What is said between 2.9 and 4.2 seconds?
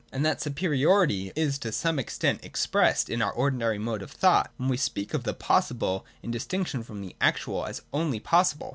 in our ordinary mode of